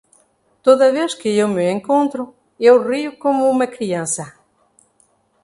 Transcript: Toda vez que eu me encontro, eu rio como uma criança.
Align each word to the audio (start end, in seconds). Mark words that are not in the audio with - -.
Toda 0.63 0.87
vez 0.97 1.13
que 1.13 1.29
eu 1.41 1.47
me 1.47 1.69
encontro, 1.69 2.33
eu 2.59 2.81
rio 2.89 3.15
como 3.19 3.47
uma 3.47 3.67
criança. 3.67 4.33